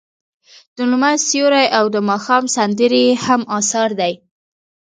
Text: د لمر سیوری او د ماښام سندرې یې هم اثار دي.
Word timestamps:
د 0.75 0.77
لمر 0.91 1.15
سیوری 1.29 1.65
او 1.77 1.85
د 1.95 1.97
ماښام 2.09 2.43
سندرې 2.55 3.01
یې 3.07 3.15
هم 3.25 3.41
اثار 3.57 3.89
دي. 4.01 4.13